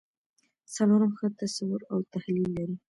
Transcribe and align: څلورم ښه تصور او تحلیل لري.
څلورم 0.75 1.11
ښه 1.19 1.27
تصور 1.39 1.79
او 1.91 1.97
تحلیل 2.13 2.47
لري. 2.57 2.75